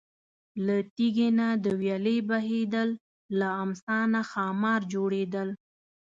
له 0.65 0.75
تیږې 0.95 1.29
نه 1.39 1.47
د 1.63 1.65
ویالې 1.81 2.17
بهیدل، 2.29 2.89
له 3.39 3.47
امسا 3.63 3.99
نه 4.13 4.21
ښامار 4.31 4.81
جوړېدل. 4.93 5.49